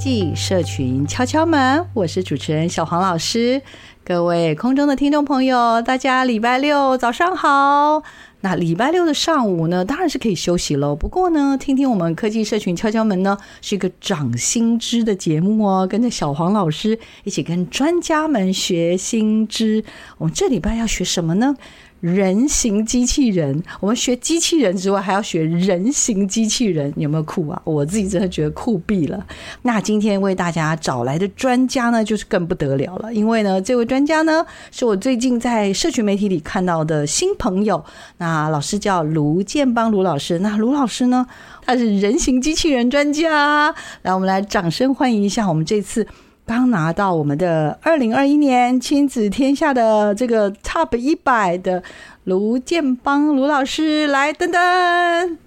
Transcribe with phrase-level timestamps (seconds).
[0.00, 3.60] 技社群敲敲门，我是主持人小黄老师。
[4.02, 8.02] 各位空中的听众朋友，大家礼拜六早上好。
[8.40, 10.96] 那礼拜六的上午呢，当然是可以休息喽。
[10.96, 15.86] 不过呢，听听我们科技社群敲敲门呢，是一个涨新知的节目哦。
[15.86, 19.84] 跟着小黄老师一起跟专家们学新知。
[20.16, 21.54] 我们这礼拜要学什么呢？
[22.00, 27.60] 人形机器人，我们学机器人之外，还要学人形机器人，有没有酷啊？
[27.64, 29.26] 我自己真的觉得酷毙了。
[29.62, 37.84] 那今天为大家找来的专家呢，就是更不得了了，因为呢，这位专家呢，是我最近在社群媒体里看到的新朋友。
[38.16, 41.26] 那老师叫卢建邦卢老师，那卢老师呢，
[41.66, 43.74] 他是人形机器人专家。
[44.02, 46.06] 来，我们来掌声欢迎一下我们这次。
[46.50, 51.80] 刚拿到我们的二零二一年亲子天下的这个 Top 一百的
[52.24, 55.38] 卢建邦卢老师来登登。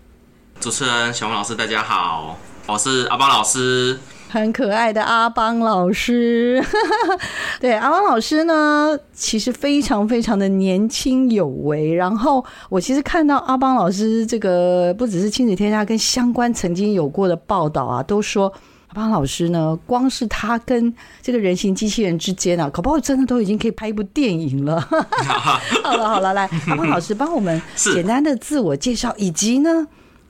[0.62, 2.38] 主持人小王老师，大家好，
[2.68, 6.64] 我是阿邦老师，很可爱的阿邦老师。
[7.60, 11.94] 对，阿邦老师呢，其实非常非常的年轻有为。
[11.94, 18.54] 然后我其实看到阿邦老师这个不只是亲子天下跟相关曾经有过的报道啊，都说。
[18.94, 24.80] 阿邦老师呢，光是他跟这个人形机器人之间啊，搞不好真的都已经可以拍一部电影了。
[25.84, 29.88] 好了好了，来， 阿邦老师帮我们简单的自我介绍，以及呢，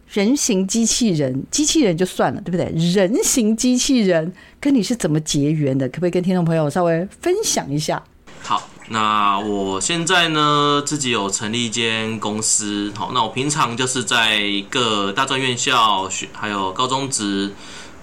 [0.07, 2.71] 人形机器人，机器人就算了，对不对？
[2.93, 4.31] 人形机器人
[4.61, 5.89] 跟你是怎么结缘的？
[5.89, 8.01] 可不可以跟听众朋友稍微分享一下？
[8.41, 12.89] 好，那我现在呢，自己有成立一间公司。
[12.95, 17.51] 好，那我平常就是在各大专院校学，还有高中职。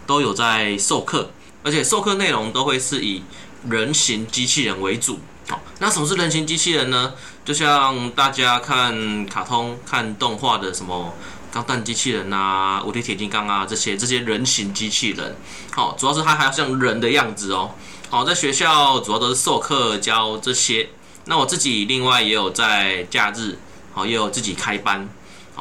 [0.07, 1.31] 都有在授课，
[1.63, 3.23] 而且授课内容都会是以
[3.69, 5.21] 人形机器人为主。
[5.49, 7.13] 好，那什么是人形机器人呢？
[7.45, 11.13] 就像大家看卡通、看动画的什么
[11.53, 15.37] 钢弹机器人啊、无敌铁金刚啊这些这些人形机器人。
[15.73, 17.73] 好，主要是它还要像人的样子哦。
[18.09, 20.91] 好，在学校主要都是授课教这些。
[21.25, 23.59] 那我自己另外也有在假日，
[23.93, 25.09] 好，也有自己开班。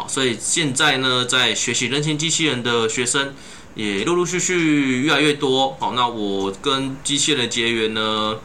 [0.08, 3.34] 所以现在呢，在学习人形机器人的学生。
[3.76, 8.36] 也陆陆续续越来越多，好，那我跟机器人结缘呢，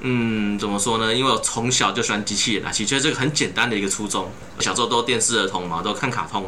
[0.00, 1.14] 嗯，怎么说呢？
[1.14, 4.30] 因为我从小就喜欢机器人啊，其实这个很简单的一个初衷。
[4.58, 6.44] 小时候都电视儿童嘛，都看卡通，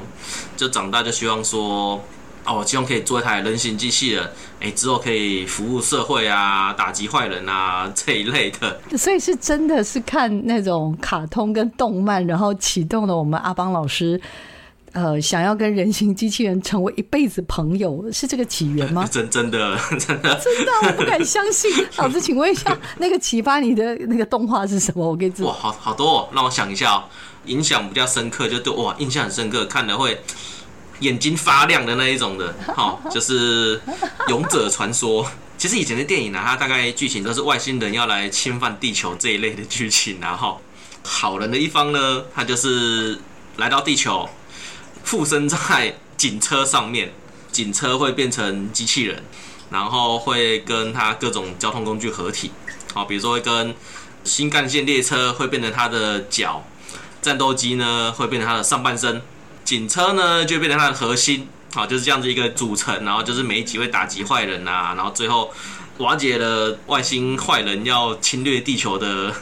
[0.57, 2.05] 就长大就希望说，
[2.45, 4.31] 哦，我希望可以做一台人形机器人，
[4.61, 8.81] 哎，之后可以服务社会啊，打击坏人啊 这一类的。
[8.97, 14.21] 所以是真的是看那种卡通跟动漫，然后启动了我们阿邦老师。
[14.93, 19.09] 呃，想要跟人形机器人成为一辈子朋友，是这个起源吗？
[19.09, 21.71] 真 真的真的真的，我不敢相信。
[21.97, 25.09] 老师，请问一下，那个启发你的那个动画是什么？
[25.09, 27.05] 我给你哇，好好多哦，让我想一下哦。
[27.47, 30.21] 影响比较深刻，就对哇，印象很深刻，看了会
[31.01, 32.55] 眼睛发亮的那一种的。
[32.75, 33.79] 好，就是
[34.29, 35.25] 《勇者传说》。
[35.59, 40.61] 其实以前的电影呢，它大概剧情都是外星人要来侵犯地球这一类的剧情，然后
[41.03, 43.19] 好人的一方呢，他就是
[43.57, 44.29] 来到地球。
[45.03, 47.13] 附身在警车上面，
[47.51, 49.25] 警车会变成机器人，
[49.71, 52.51] 然后会跟它各种交通工具合体。
[52.93, 53.75] 好，比如说会跟
[54.23, 56.63] 新干线列车会变成它的脚，
[57.23, 59.23] 战斗机呢会变成它的上半身，
[59.71, 61.47] 警车呢就变成它的核心。
[61.73, 65.49] 好，就是这样子一个组成，然后就是每一集会打击坏人啊，然后最后
[65.99, 69.33] 瓦解了外星坏人要侵略地球的。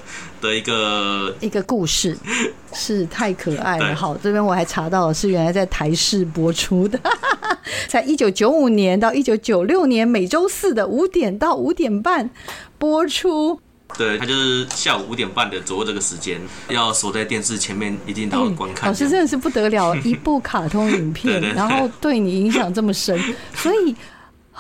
[0.41, 2.17] 的一个一个故事
[2.73, 3.93] 是太可爱了。
[3.97, 7.01] 好，这边我还查到是原来在台视播出的，
[7.89, 12.31] 在一九九五年到一九九六年每周四的五点到五点半
[12.79, 13.61] 播出。
[13.97, 18.89] 对，他就是下午五点半的左右这个时间，要守在电视前面一定要观看。
[18.91, 23.19] 老师真的是不得了， 一部卡通影片，然后对你影响这么深，
[23.55, 23.95] 所以。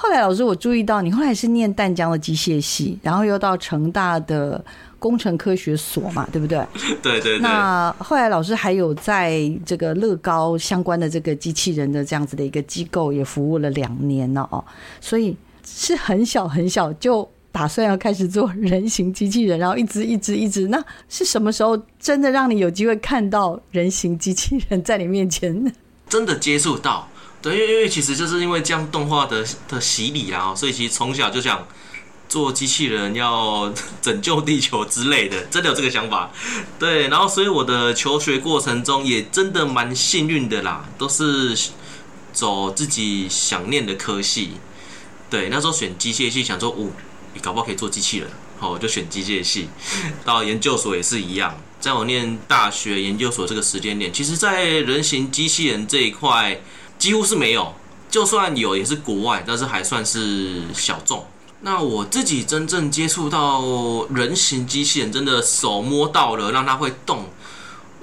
[0.01, 4.65] 后来老师，我注意到你后来是念淡江的机械系，然后又到成大的
[4.97, 6.65] 工程科学所嘛，对不对？
[7.03, 7.39] 对对对。
[7.41, 14.65] 那后来老师还有在这个乐高相关的这个机器人的这样子的一个机构也服务了两年了哦，
[15.01, 15.37] 所以
[15.67, 17.29] 是很小很小就
[17.59, 25.73] 打算要开始做人形机器人，然后一直一直一直，那是什么时候真的让你有机会看到人形机器人在你面前呢？
[26.09, 27.09] 真的接触到。
[27.43, 31.67] 对，因为因为其实就是因为这样动画的的洗礼啊，所以其实从小就想
[32.29, 36.31] 做机器人，要 拯救地球之类的，真的有这个想法。
[36.79, 41.59] 对，然后所以我的求学过程中也真的蛮幸运的啦，都是
[42.33, 44.51] 走自己想念的科系。
[45.29, 46.87] 对，那时候选机械系，想说，哦，
[47.35, 48.29] 你搞不好可以做机器人，
[48.59, 49.69] 好，我就选机械系。
[50.25, 56.61] 到研究所也是一样，在我念大学研究所这个时间点，其实，在人形机器人这一块。
[56.99, 57.73] 几乎是没有，
[58.11, 61.25] 就算有也是国外，但是还算是小众。
[61.61, 63.63] 那我自己真正接触到
[64.13, 67.27] 人形机器人，真的手摸到了，让它会动，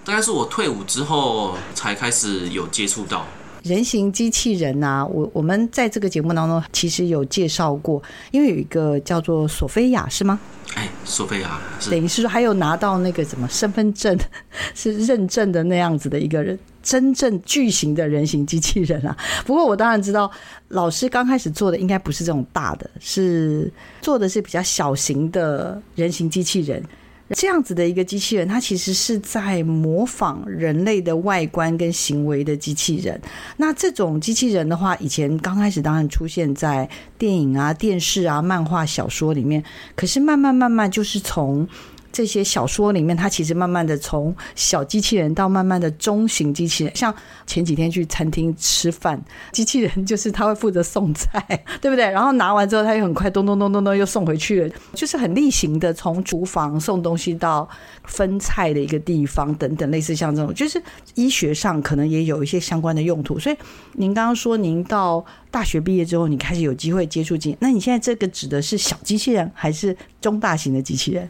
[0.05, 3.27] 大概是我退伍之后才开始有接触到
[3.65, 5.05] 人形机器人啊。
[5.05, 8.01] 我我们在这个节目当中其实有介绍过，
[8.31, 10.39] 因为有一个叫做索菲亚，是吗？
[10.75, 11.59] 哎，索菲亚，
[11.89, 14.17] 等于是说还有拿到那个什么身份证
[14.75, 16.57] 是认证的那样子的一个人。
[16.83, 19.17] 真正巨型的人形机器人啊！
[19.43, 20.29] 不过我当然知道，
[20.67, 23.71] 老师刚开始做的应该不是这种大的，是
[24.01, 26.83] 做的是比较小型的人形机器人。
[27.29, 33.19] 这样子的一个机器人，它其实是在模仿人类的外观跟行为的机器人。
[33.57, 36.87] 那这种机器人的话，以前刚开始当然出现在
[37.17, 39.63] 电影啊、电视啊、漫画、小说里面，
[39.95, 41.67] 可是慢慢慢慢就是从。
[42.15, 47.13] 这些小说里面，它其实慢慢的从小机器人到慢慢的中型机器人，像
[47.45, 49.21] 前几天去餐厅吃饭，
[49.51, 51.45] 机器人就是他会负责送菜，
[51.81, 52.09] 对不对？
[52.09, 57.67] 然后拿完之后，他又很快咚咚咚咚咚又送回去了，就是很例行的从厨房送东西到
[58.05, 60.81] 分菜的一个地方等等，类似像这种，就是
[61.15, 63.37] 医学上可能也有一些相关的用途。
[63.37, 63.57] 所以
[63.91, 71.29] 您刚刚说您到大学毕业之后，你开始有机会接触机，那你现在这个指的是小机器人还是中大型的机器人？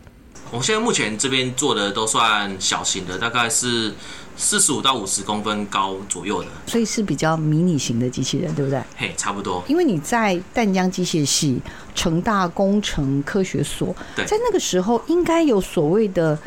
[0.56, 3.94] 我现在目前这边做的都算小型的，大概是
[4.38, 8.82] 四十五到五十公分高左右的，所以是比较迷你型的机器人，对不对？
[8.96, 9.62] 嘿，差不多。
[9.68, 11.62] 因为你在淡江机械系、
[11.94, 16.40] 成大工程科学所，对，在那个时候应该有所谓的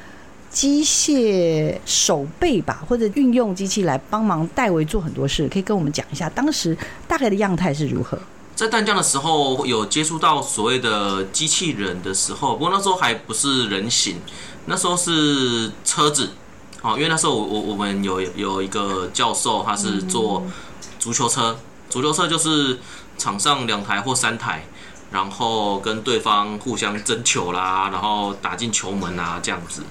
[0.48, 6.74] 机械手背吧，或者运用机器来帮忙代为做很多事，可以跟我们讲一下当时
[7.06, 8.18] 大概的样态是如何？
[8.58, 14.20] 在淡江的时候，有接触到所谓的机器人的时候，不过那时候还不是人形，
[14.66, 16.30] 那时候是车子。
[16.82, 20.44] 哦，因为那时候我我我们有有一个教授，他是做
[20.98, 21.56] 足球车，
[21.88, 22.80] 足球车就是
[23.16, 24.66] 场上两台或三台，
[25.12, 29.84] 然后跟对方互相争球啦，然后打进球门啊这样子。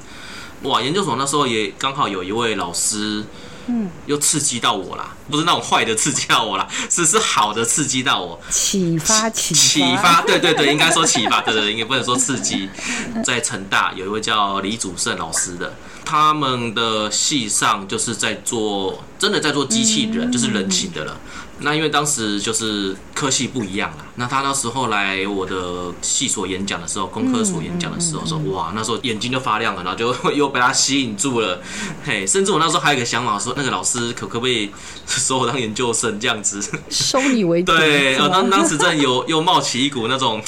[0.64, 3.24] 哇，研究所那时候也刚好有一位老师。
[3.68, 12.70] 嗯，又刺激到我啦，不是那种坏的刺激到我啦， 是是好的刺激到我，启发启启发，对对对，应该说启发，对对，应该不能说刺激。
[13.24, 15.74] 在成大有一位叫李祖胜老师的，
[16.06, 21.18] 他们的系上就是在做，真的在做机器人，就是人形的了。
[21.60, 31.60] 那因为当时就是科系不一样啦，那他那时候来我的系所演讲的时候，工科所演讲的时候说，哇，那时候眼睛就发亮了，然后就又被他 吸引住了，
[32.06, 34.70] 嘿，甚至我那时候还有一个想法说，那个老师可可不可以
[35.08, 37.76] 收我当研究生这样子，收你为 徒？
[37.76, 40.40] 对，当当时真的有又冒起一股那种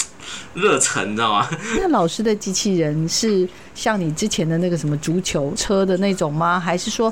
[0.53, 1.49] 热忱，你知道吗？
[1.75, 6.59] 那老师的机器人是像你之前的那个什么足球车的那种吗？
[6.59, 7.11] 还是说？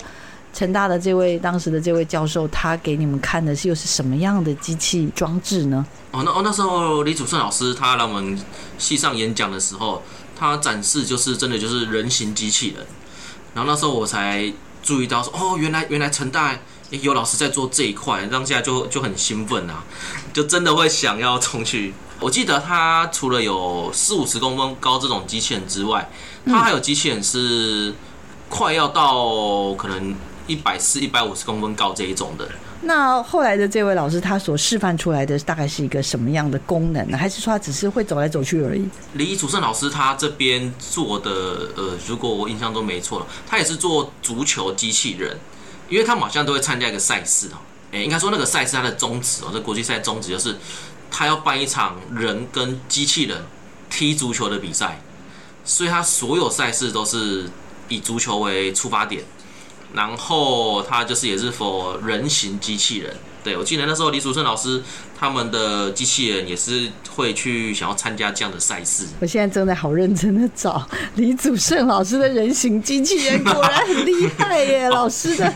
[0.53, 5.85] 成大的这位当时的这位教授，他给你们看的是又是什么样的机器装置呢？
[6.09, 8.39] 哦，那哦那时候李祖胜老师他来我们
[8.79, 10.01] 系上演讲的时候，
[10.35, 12.87] 他展示就是真的就是人形机器人。
[13.53, 14.51] 然后那时候我才
[14.81, 16.57] 注意到说，哦，原来原来成大
[16.89, 19.83] 有老师在做这一块，当下就就很兴奋啊，
[20.33, 21.93] 就真的会想要冲去。
[22.19, 26.09] 我记得他除了有四五十公分高这种机器人之外，
[26.47, 27.93] 他还有机器人是
[28.49, 30.15] 快要到可能。
[30.47, 32.47] 一百四、一百五十公分高这一种的。
[32.81, 37.17] 那后来的这位老师，他所示范出来的大概是一个什么样的功能呢？
[37.17, 38.87] 还是说他只是会走来走去而已？
[39.13, 41.31] 李祖胜老师他这边做的，
[41.75, 45.37] 呃，如果我印象中没错了，他也是做足球机器人，
[45.89, 47.57] 因为他们好像都会参加一个赛事哦。
[47.91, 50.55] 诶，应该说那个赛事它的宗旨哦，这国际赛宗旨就是
[51.09, 53.43] 他要办一场人跟机器人
[53.89, 55.01] 踢足球的比赛，
[55.65, 57.49] 所以他所有赛事都是
[57.87, 59.23] 以足球为出发点。
[59.93, 63.15] 然后它就是也是否人形机器人。
[63.43, 64.83] 对，我记得那时候李祖盛老师
[65.17, 69.05] 他们的机器人也是会去想要参加这样的赛事。
[69.21, 74.89] 我现在正在好认真的找李祖盛老师的人形机器人，果然很厉害耶！
[74.89, 75.53] 老师的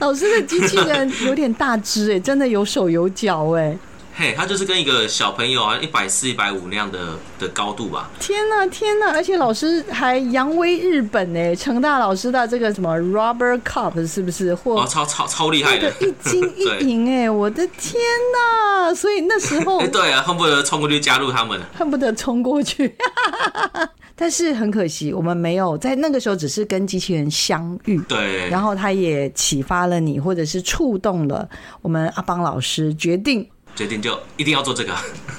[0.00, 3.74] 老师的机器人有点大只哎，真的有手有脚哎。
[4.20, 8.10] 嘿，他就是跟一个小朋友啊，一百四、一百五那样的的高度吧。
[8.20, 9.10] 天呐，天呐！
[9.14, 14.54] 而且老师还扬威日本呢，成大老师的这个什么 Rubber Cup 是不是？
[14.54, 17.30] 或、哦、超超超厉害的，一金 一银哎！
[17.30, 17.94] 我的天
[18.34, 18.94] 呐！
[18.94, 22.94] 所以那时候， 哎，对啊，恨不得冲过去加入他们，恨不得冲过去。
[24.14, 27.98] 但是很可惜，我们没有在那个时候，只是跟机器人相遇。
[28.06, 31.48] 对，然后他也启发了你，或者是触动了
[31.80, 33.48] 我们阿邦老师，决定。
[33.80, 34.94] 决定就一定要做这个，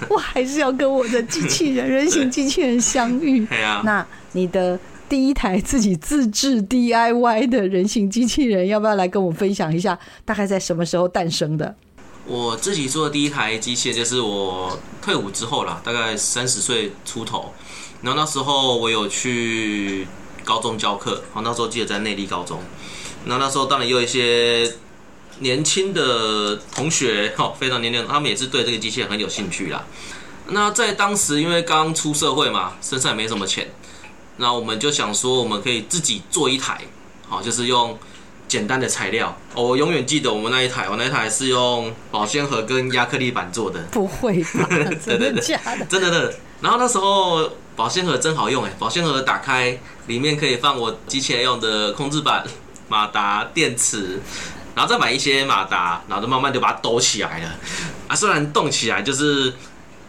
[0.09, 3.45] 我还是要跟我的机器人、 人形机器人相遇。
[3.45, 9.95] 对啊，那你的第一台自己自制 DIY 的人形机器人，要不要来跟我分享一下？
[10.25, 11.75] 大概在什么时候诞生的？
[12.25, 17.53] 我自己做的第一台机械就是我退伍之后啦，大概三十岁出头。
[18.01, 20.07] 然后那时候我有去
[20.43, 22.59] 高中教课，好，那时候记得在内坜高中。
[23.23, 24.67] 然后那时候当然也有一些。
[25.41, 29.83] 年轻的同学，哈，非常年轻，他们也是对这个机器人很有兴趣啦。
[30.47, 33.69] 那在当时，因为刚出社会嘛，身上也没什么钱，
[34.37, 36.81] 那我们就想说，我们可以自己做一台，
[37.27, 37.97] 好，就是用
[38.47, 39.35] 简单的材料。
[39.55, 43.81] 我永远记得我们那一台，我那一台是用保鲜盒跟亚克力板做的。
[43.91, 44.67] 不会吧？
[45.05, 45.85] 真的假的？
[45.85, 46.33] 真的的。
[46.61, 52.45] 然后那时候保鲜盒真好用哎，保鲜盒打开，里面可以放我机器人用的控制板、
[52.87, 54.19] 马达、电池。
[54.75, 57.49] 然后再买一些马达，然后就慢慢就把它抖起来了。
[58.07, 59.53] 啊，虽然动起来就是，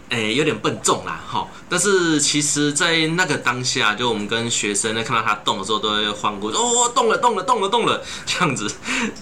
[0.09, 1.47] 哎，有点笨重啦，哈。
[1.69, 8.71] 但是其实，在那个当下，就我们跟学生呢看到它动的时候，都会欢呼，哦，动了，动了，动了，动了，这样子，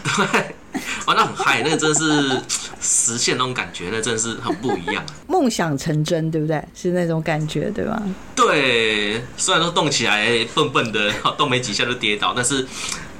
[0.04, 0.56] 对。
[1.04, 2.40] 哦，那很嗨，那个真的是
[2.80, 5.04] 实现那种感觉，那真的是很不一样。
[5.26, 6.62] 梦想成真，对不对？
[6.76, 8.00] 是那种感觉，对吧？
[8.36, 12.64] 对，虽然说动起来笨笨的，动没几下就跌倒，但是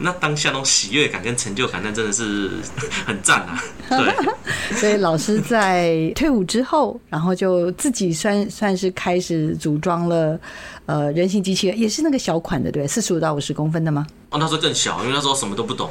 [0.02, 2.50] 那当下那种喜悦感跟成就感，那真的是
[3.06, 3.62] 很赞啊！
[3.88, 10.38] 对，所以老师在退伍之后，然后就自己算算是开始组装了
[10.86, 14.06] 呃人形机器人，也是那个小款的，对，四十五到五十公分的吗？
[14.30, 15.90] 哦，那时候更小，因为那时候什么都不懂。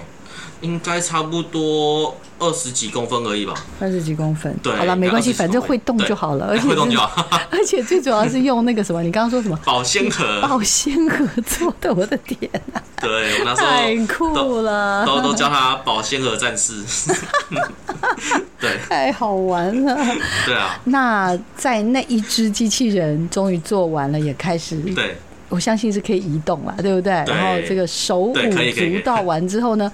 [0.61, 3.53] 应该差不多二十几公分而已吧。
[3.79, 6.47] 二十几公分，对，好了，没关系，反正会动就好了。
[6.47, 7.25] 而且会动就好。
[7.51, 9.59] 而且最主要是用那个什么，你刚刚说什么？
[9.63, 10.41] 保鲜盒。
[10.41, 12.81] 保鲜盒做的，我的天哪！
[13.01, 16.83] 对，我那时候太酷了，都都叫他保鲜盒战士。
[18.59, 19.95] 对，太好玩了。
[20.45, 20.79] 对啊。
[20.85, 24.77] 那在那一只机器人终于做完了，也开始。
[24.93, 25.15] 对。
[25.47, 27.11] 我相信是可以移动了，对不对？
[27.11, 29.91] 然后这个手舞足蹈完之后呢？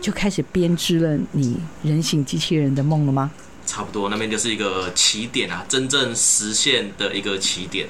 [0.00, 3.30] 就开始编织了你人形机器人的梦了吗？
[3.66, 7.86] 差不多，那边就是一个起点啊，真正实现的一个起点。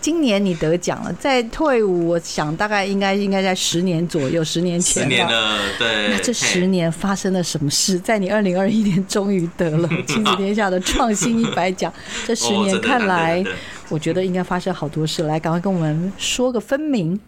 [0.00, 5.02] 今年你得奖了，在退伍，我想大概应该应该在十年左右，十年前。
[5.02, 6.08] 十年了，对。
[6.08, 7.98] 那这十年发生了什么事？
[7.98, 11.92] 在你二零二一年终于得了亲子天下的创新一百奖，
[12.26, 13.44] 这十年看来，
[13.90, 15.24] 我觉得应该发生好多事。
[15.24, 17.20] 来，赶快跟我们说个分明。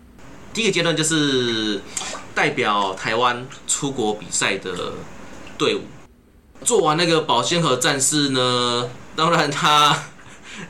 [0.52, 1.80] 第一个阶段就是
[2.34, 4.92] 代表台湾出国比赛的
[5.56, 5.80] 队伍，
[6.62, 10.04] 做完那个保鲜盒战士呢，当然它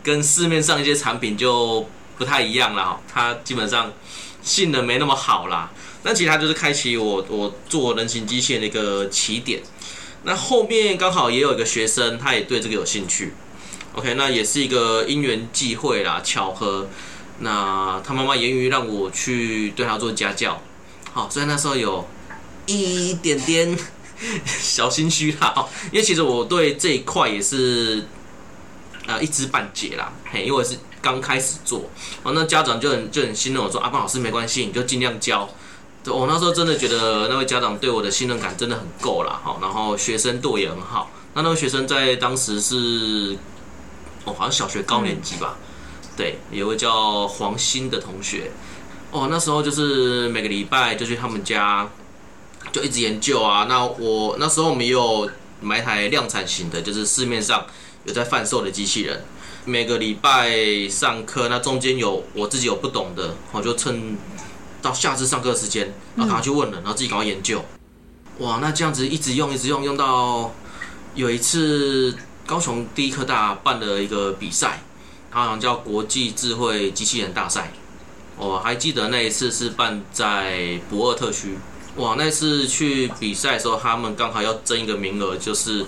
[0.03, 1.85] 跟市面上一些产品就
[2.17, 3.93] 不太一样了，它基本上
[4.43, 5.71] 性能没那么好啦。
[6.05, 9.63] 那其实它就是开启我我做人形机械的一个起点。
[10.23, 13.35] 那后面刚好也有一个学生，他也对这个有兴趣。
[13.95, 16.89] OK，那也是一个因缘际会啦，巧合。
[17.39, 20.61] 那他妈妈言语让我去对他做家教，
[21.13, 22.07] 好，所以那时候有
[22.67, 23.77] 一点点
[24.47, 28.07] 小心虚啦，因为其实我对这一块也是
[29.07, 31.91] 啊一知半解啦，嘿，因为是刚开始做，
[32.23, 35.49] 哦，那家长就很就很信任我说，阿邦老师没关系，你就尽量教。
[36.07, 43.37] 我那时候真的觉得那位家长对我的信任感真的很够了，好，然后学生对我也很好，那那位学生在当时是
[44.25, 45.57] 哦，好像小学高年级吧。
[46.17, 48.51] 对，有位叫黄鑫的同学，
[49.11, 51.89] 哦，那时候就是每个礼拜就去他们家，
[52.71, 53.65] 就一直研究啊。
[53.69, 57.65] 那我那时候我们也有买一台量产型的，就是市面上
[58.05, 59.25] 有在贩售的机器人。
[59.65, 60.51] 每个礼拜
[60.89, 64.19] 上课，那中间有我自己有不懂的，我就趁
[64.83, 67.65] 到下次上课的时间，然后赶快去问了，然后自己赶快研究。
[68.39, 70.53] 哇，那这样子一直用，一直用，用到
[71.15, 72.15] 有一次
[72.45, 74.83] 高雄第一科大办了一个比赛。
[75.33, 77.73] 它好像叫国际智慧机器人大赛，
[78.37, 81.57] 我还记得那一次是办在博尔特区，
[81.97, 85.87] 哇，那次去比赛的时候，他们刚好要争一个名额，就是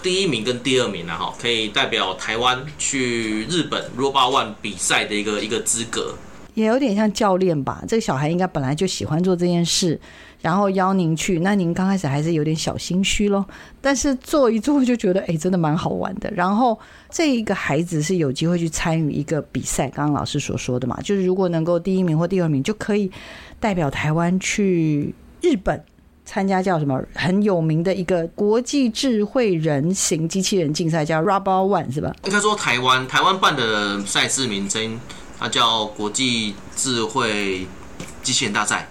[0.00, 6.14] 第一名跟第二名啊，哈，可以代表台湾去日本 ROBOT ONE 比赛的一个一个资格。
[6.54, 10.00] 也有点像教练吧，这个小孩应该本来就喜欢做这件事，
[10.40, 13.44] 然后邀您去，那您刚开始还是有点小心虚咯，
[13.80, 16.30] 但是做一做就觉得，哎，真的蛮好玩的。
[16.30, 16.78] 然后
[17.10, 23.10] 这一个孩子是有机会去参与一个比赛，刚刚老师所说的嘛，就是如果能够第一名或第二名，就可以
[23.58, 25.82] 代表台湾去日本
[26.24, 32.14] 参加叫什么很有名的一个国际智慧人形机器人竞赛，叫 Robo ONE 是吧？
[32.24, 35.00] 应该说台湾台湾办的赛事名称。
[35.44, 37.68] 它叫国际智慧
[38.22, 38.88] 机器人大赛，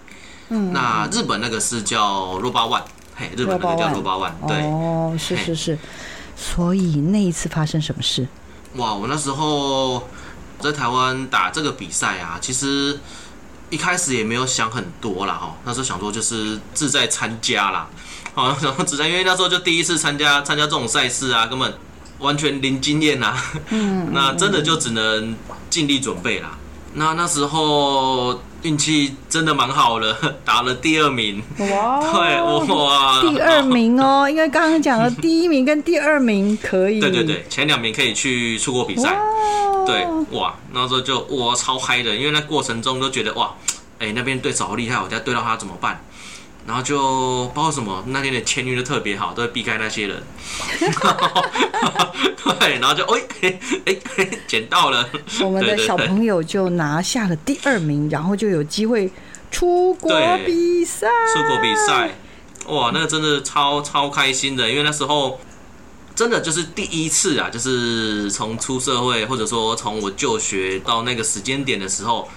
[0.49, 2.81] 嗯，那日本那个是叫 ROBOT ONE，
[3.15, 5.79] 嘿，日本那个叫 ROBOT ONE，对，哦，是是是，
[6.37, 8.27] 所以那一次发生什么事？
[8.75, 10.07] 哇，我那时候
[10.59, 12.99] 在台湾打这个比赛啊，其实
[13.71, 17.87] 一开始也没有想很多啦，哈，那时候想说就是志在参加啦，
[18.35, 21.73] 好， 然后志在，因为那时候就第一次参加参加这种赛事啊，根本。
[22.19, 23.35] 完全零经验呐，
[23.69, 25.35] 嗯， 那真的就只能
[25.69, 26.57] 尽力准备啦。
[26.95, 30.15] 那那时候运气真的蛮好的，
[30.45, 31.41] 打了第二名。
[31.57, 32.41] 哇， 对，
[32.75, 36.99] 哇，第二名哦，因为刚刚讲了第一名跟第二名可以。
[36.99, 39.17] 对对对，前两名可以去出国比赛。
[39.87, 40.05] 对，
[40.37, 43.51] 哇，那时候就哇超嗨的，因为那过程中都觉得哇，
[43.99, 45.99] 哎，那边对手好厉害，我再对到他怎么办？
[46.65, 50.23] 然后就不知道什么，那天的签运就特别好，都会避开那些人。
[52.59, 53.21] 对，然后就哎
[53.85, 55.09] 哎哎，捡到了。
[55.41, 59.11] 我们的小朋友就拿下了第二名，然后就有机会
[59.51, 60.09] 出国
[60.45, 61.07] 比赛。
[61.33, 62.11] 出国比赛，
[62.67, 65.41] 哇，那个真的超超开心的，因为那时候
[66.15, 72.29] 真的就是第一次啊，就是从出社会，或者说从我就学到那个时间点的时候。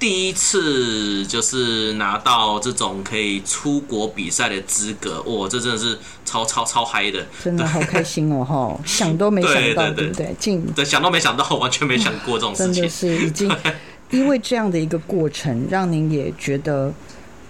[0.00, 8.42] 第一次就是拿到这种可以出国比赛的资格，哇，这真的是超超超嗨的，真的好开心哦！
[8.42, 10.34] 哈，想都没想到，对不对？
[10.38, 12.72] 进对，想都没想到，完全没想过这种事情。
[12.72, 13.54] 真的是已经
[14.10, 16.90] 因为这样的一个过程，让您也觉得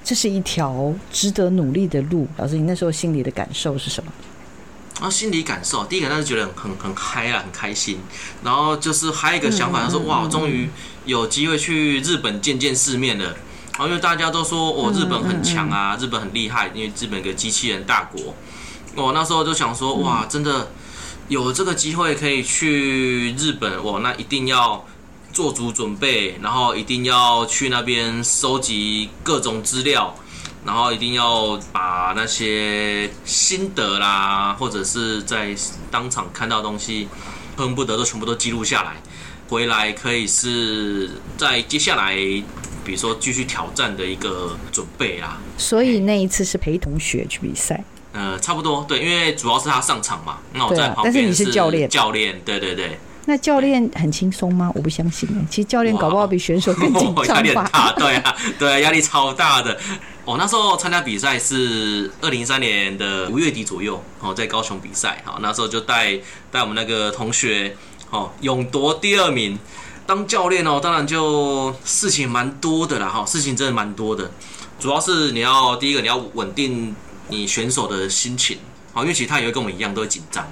[0.03, 2.27] 这是一条值得努力的路。
[2.37, 4.13] 老师，你那时候心里的感受是什么？
[4.97, 7.99] 然后心理感受，第一个那是觉得很很嗨啊，很开心。
[8.45, 10.69] 然后就是还有一个想法，他说：“哇，我终于
[11.05, 13.25] 有机会去日本见见世面了。”
[13.73, 18.35] 然后因为大家都说：“哦，日本很强啊，日本很厉害，因为日本一个机器人大国。”
[18.97, 20.71] 我那时候就想说：“哇，真的
[21.29, 24.85] 有这个机会可以去日本，我，那一定要
[25.33, 30.15] 做足准备，然后一定要去那边收集各种资料。”
[30.63, 35.57] 然后一定要把那些心得啦，或者是在
[35.91, 37.09] 当场看到的东西，
[37.57, 39.01] 恨不得都全部都记录下来，
[39.51, 42.15] 回来可以是在接下来，
[42.85, 45.41] 比如说继续挑战的一个准备啦。
[45.59, 47.83] 所以那一次是陪同学去比赛？
[48.13, 52.97] 呃，差不多，对，因为主要是他上场嘛，那我在旁边，但是你是教练，教练，对对对。
[53.27, 54.71] 那教练很轻松吗？
[54.75, 57.25] 我不相信，其实教练搞不好比选手更紧张吧？
[57.27, 59.77] 压力很大，对啊，对啊，压力超大的。
[60.25, 66.19] 我、哦、那时候参加比赛是二零一三年的五月底左右，哦，在高雄比赛，好，那时候就带
[66.53, 67.77] 带我们那个同学，
[68.11, 69.59] 哦，勇夺第二名。
[70.07, 74.29] 当教练哦，当然就事情蛮多的啦，哈，事情真的蛮多的。
[74.81, 76.97] 主要是你要第一个你要稳定
[77.29, 78.59] 你选手的心情，
[78.93, 80.51] 好，因为其实他也会跟我们一样都会紧张，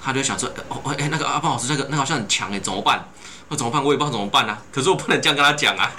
[0.00, 3.06] 他就想说，哦，哎，那个阿胖老师那个那个好像很强哎，怎么办？
[3.50, 3.84] 那怎么办？
[3.84, 4.62] 我也不知道怎么办啊。
[4.72, 5.92] 可是我不能这样跟他讲啊。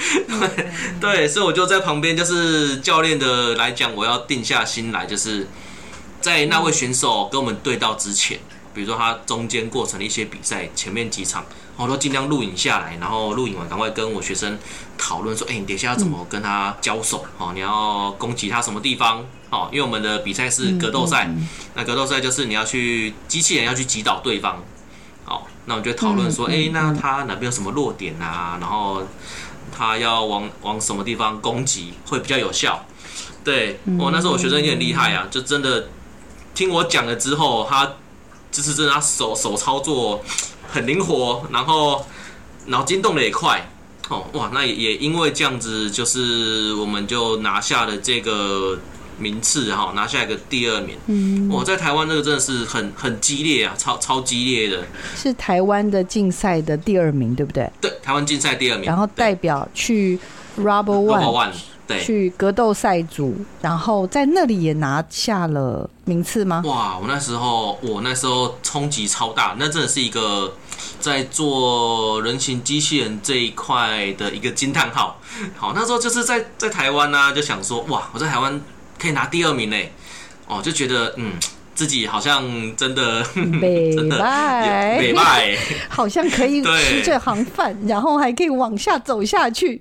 [0.99, 5.47] 对，所以我就在旁边，就是教练的来讲，我要定下心来，就是
[6.19, 8.39] 在那位选手跟我们对到之前，
[8.77, 11.43] 比如说他中间过程的一些比赛前面几场，
[11.75, 14.57] 我都尽量录影下来，然后录影完赶快跟我学生
[14.99, 17.25] 讨论说：“哎，你等一下要怎么跟他交手？
[17.39, 19.25] 哦，你要攻击他什么地方？
[19.49, 21.27] 哦，因为我们的比赛是格斗赛，
[21.73, 24.63] 那格斗赛就是你要去机器人要去击倒对方。”
[25.25, 28.57] 哦那我们就讨论说，哎、欸，那他哪边有什么弱点啊？
[28.61, 29.03] 然后
[29.75, 32.85] 他要往往什么地方攻击会比较有效？
[33.43, 35.89] 对，哦，那时候我学生也很厉害啊，就真的
[36.55, 37.91] 听我讲了之后，他
[38.51, 40.23] 就是真的，他手手操作
[40.67, 42.05] 很灵活，然后
[42.65, 43.69] 脑筋动得也快。
[44.09, 48.77] 哦，哇，那也也因为这样子，就是我们就拿下了这个。
[49.19, 50.95] 名次哈，拿下一个第二名。
[51.07, 54.85] 嗯，我在台湾这个真的是很很激烈啊，超超激烈的。
[55.15, 57.67] 是台湾的竞赛的第二名，对不对？
[57.81, 58.85] 对，台湾竞赛第二名。
[58.85, 60.19] 然后代表去
[60.55, 61.51] ROBBER ONE，
[61.87, 66.61] 对，去格斗赛组，然后在那里也拿下了名次吗？
[66.65, 70.53] 哇，我那时候我那时候冲击超大，那真的是一个
[70.99, 75.19] 在做人形机器人这一块的一个惊叹号。
[75.55, 78.61] 好，那时候就是在在台湾呢、啊，就想说哇，我在台湾。
[78.99, 79.93] 可以拿第二名嘞，
[80.47, 81.33] 哦，就觉得嗯。
[81.75, 82.43] 自己好像
[82.75, 85.55] 真的， 美败，美败，
[85.87, 89.79] 好像可以吃这行饭，然后还可以往下走下去。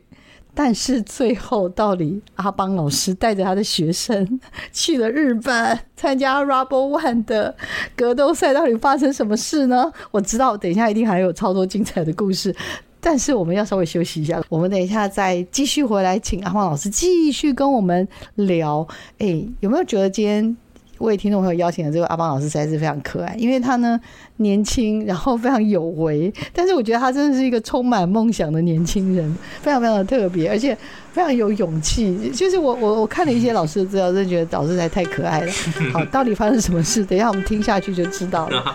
[0.59, 4.41] 但是最后，到底阿邦老师带着他的学生
[4.73, 7.55] 去了日本参加 Rubber One 的
[7.95, 9.93] 格斗赛，到底发生什么事呢？
[10.11, 12.57] 我知道，等一下一定还有超多精彩的故事。
[12.99, 18.89] 但是我们要稍微休息一下，我们等一下再继续回来，请阿邦老师继续跟我们聊。
[19.19, 20.57] 哎，有没有觉得今天？
[20.99, 24.01] 为听众朋友邀请的这位阿邦老师实在是非常可爱，因为他呢
[24.37, 30.77] 年轻，然后非常有为，但是我觉得他真的是一个充满梦想的年轻人，非常非常的特别，而且
[31.13, 32.31] 非常有勇气。
[32.35, 35.53] 就是我我我看了一些老师的资料，真的觉得老师实在太可爱了。
[35.93, 37.05] 好，到底发生什么事？
[37.05, 38.75] 等一下我们听下去就知道了。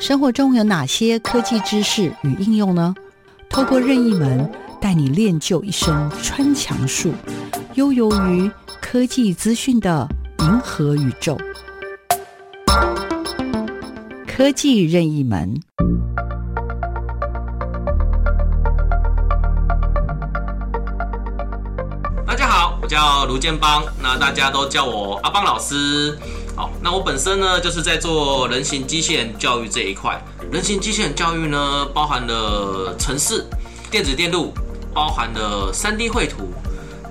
[0.00, 2.92] 生活中有哪些科技知识与应用呢？
[3.48, 4.50] 透过任意门。
[4.82, 7.14] 带你练就一身穿墙术，
[7.74, 10.08] 悠游于科技资讯的
[10.40, 11.38] 银河宇宙。
[14.26, 15.54] 科技任意门。
[22.26, 26.18] 大家好，我叫卢建邦，那大家都叫我阿邦老师。
[26.56, 30.20] 好，那我本身呢，就是在做人形机械人教育这一块。
[30.50, 33.46] 人形机械人教育呢，包含了程式、
[33.88, 34.52] 电子电路。
[34.92, 36.52] 包含了 3D 绘图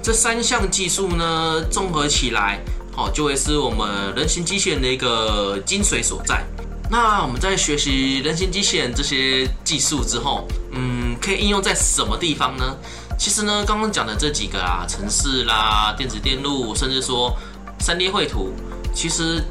[0.02, 2.60] 这三项技术呢，综合起来，
[2.92, 6.44] 好，就会是我们人形机器人的一个精髓所在。
[6.90, 12.76] 那我们在学习人形机器人这些技术之后，嗯，可以应用在什么地方呢？
[13.18, 17.34] 其实呢，刚刚讲的这几个啊，程式啦、电子电路，甚至说
[17.80, 18.52] 3D 绘图，
[18.94, 19.42] 其实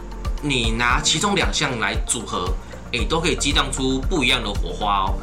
[0.42, 2.52] 你拿其中两项来组合，
[2.92, 5.14] 诶，都可以激荡出不一样的火花哦。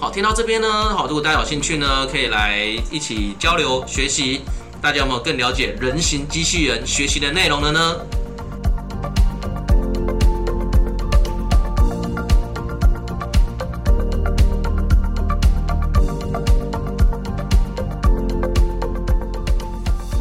[0.00, 4.42] 好，听到这边呢，好，如果大家有兴趣呢，可以来一起交流学习。
[4.80, 7.96] 大家有没有更了解人形机器人学习的内容了呢？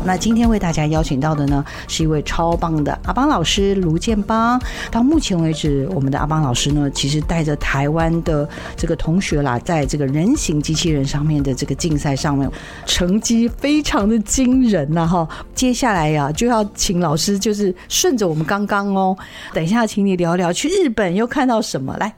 [0.08, 4.58] 那今天为大家邀请到的呢，是一位超棒的阿邦老师卢建邦。
[4.90, 12.50] 到目前为止，我们的阿邦老师呢，其实带着台湾的这个同学啦，在这个人形机器人上面的这个竞赛上面，
[12.86, 15.06] 成绩非常的惊人呐！
[15.06, 19.14] 哈，接下来呀，就要请老师，就是顺着我们刚刚哦，
[19.54, 22.16] 等一下，请你聊聊去日本又看到什么来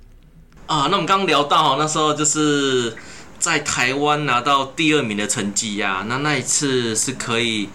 [0.67, 0.86] 啊？
[0.91, 2.93] 那我们刚刚聊到那时候就是。
[3.39, 7.69] 在台湾拿到第二名的成绩呀，那那一次是可以，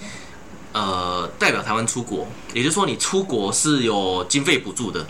[0.72, 5.06] 呃，代表台湾出国，也就是说你出国是有经费补助的，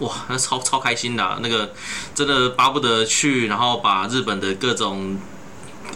[0.00, 1.72] 哇，那超超开心的，那个
[2.14, 5.16] 真的巴不得去，然后把日本的各种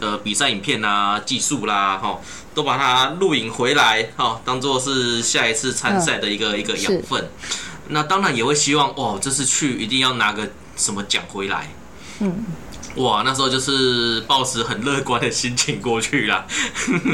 [0.01, 2.19] 呃比赛影片啊、技术啦，哈，
[2.55, 7.29] 都把它录影回来，哈，当做是下一次参赛的一个、嗯、一个养分。
[7.89, 11.71] 那当然也会希望，哦，这次去一定要拿个什么奖回来，
[12.21, 12.47] 嗯。
[12.99, 16.45] 哇，那时候就是抱持很乐观的心情过去啦。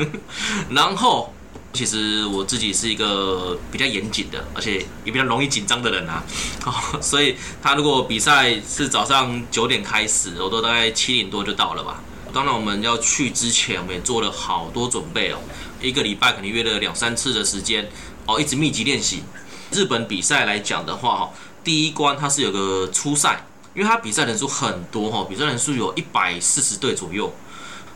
[0.70, 1.32] 然后，
[1.74, 6.24] 其实我自己是一个比较严谨的，而且也比较容易紧张的人啊。
[7.02, 12.02] 所以他如果比赛是早上九点开始，我都大概七点多就到了吧。
[12.32, 15.38] 当然，我们要去之前，我们也做了好多准备哦。
[15.82, 17.90] 一个礼拜可能约了两三次的时间
[18.24, 19.22] 哦，一直密集练习。
[19.70, 21.30] 日本比赛来讲的话，哈
[21.62, 23.44] 第一关它是有个初赛。
[23.74, 27.32] 因为他比赛人数很多哈，比赛人数有一百四十队左右，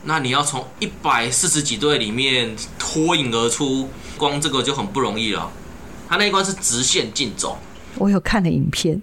[0.04, 5.50] 那你要从一百四十几队里面脱颖而出，光这个就很不容易了。
[6.08, 7.58] 他那一关是直线竞走，
[7.96, 9.00] 我有看的影片，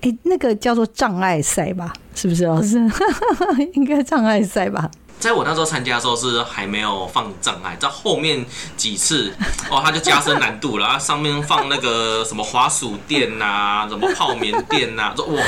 [0.00, 1.92] 哎，那个叫做障碍赛吧？
[2.14, 2.78] 是不是老师？
[3.74, 4.90] 应该障碍赛吧？
[5.18, 8.44] 在我那时候参加的时候是还没有放障碍，在后面
[8.76, 9.32] 几次
[9.70, 15.42] 哦，它就加深难度了，上面放那个什么滑鼠垫呐，什么泡棉垫呐，说哇，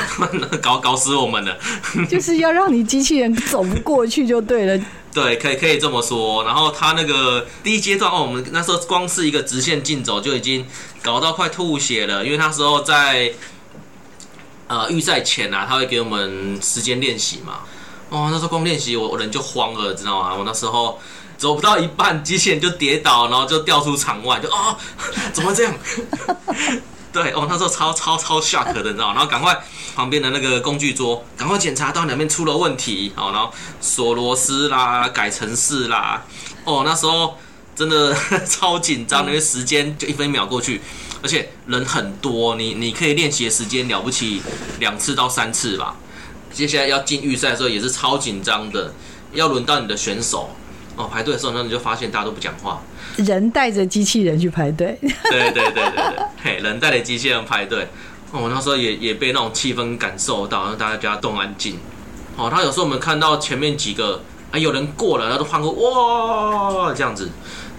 [0.62, 1.56] 搞搞死我们了，
[2.08, 4.84] 就是要让你机器人走不过去就对了。
[5.12, 6.44] 对，可以可以这么说。
[6.44, 10.66] 然后他那个第一阶段哦，我们那时候光是一个直线竞走就已经
[11.02, 13.32] 搞到快吐血了，因为那时候在
[14.66, 17.60] 呃预赛前啊，他会给我们时间练习嘛。
[18.10, 20.34] 哦，那时候光练习，我我人就慌了，知道吗？
[20.34, 20.98] 我那时候
[21.36, 24.76] 走不到一半，机器人就跌倒，然后就掉出场外，就啊、哦，
[25.32, 25.74] 怎么这样？
[27.12, 29.14] 对，哦，那时候超超超 shock 的，你知道吗？
[29.14, 29.58] 然后赶快
[29.94, 36.22] 旁边的那个工具桌，赶快检查到两边出了问题，哦，然后锁螺丝啦，改程式啦，
[36.64, 37.36] 哦，那时候
[37.74, 38.14] 真的
[38.48, 40.80] 超紧张，因为时间就一分一秒过去，
[41.22, 44.42] 而且人很多，你你可以练习的时间了不起
[44.78, 45.94] 两次到三次吧。
[46.52, 48.92] 接下来要进预赛的时候也是超紧张的，
[49.32, 50.50] 要轮到你的选手
[50.96, 52.82] 哦，排队的时候，那你就发现大家都不讲话，
[53.16, 54.98] 人带着机器人去排队。
[55.00, 57.86] 对对对对对，嘿，人带着机器人排队。
[58.32, 61.78] 哦，我那时候也也被那种气氛感受到，让大家都安静。
[62.36, 67.30] 哦，他有时候我们看到前面几个啊，有人过了，他都欢呼哇这样子。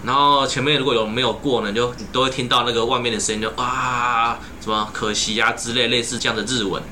[0.04, 6.82] 然后前面如果有没有过呢，就你都会听到那个外面的声音，就啊什么可惜呀、啊、之类类似这样的日文，